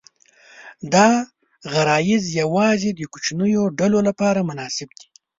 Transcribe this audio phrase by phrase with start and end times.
[0.93, 1.09] دا
[1.73, 5.07] غرایز یواځې د کوچنیو ډلو لپاره مناسب دي.